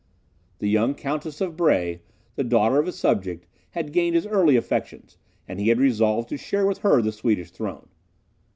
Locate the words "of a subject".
2.79-3.45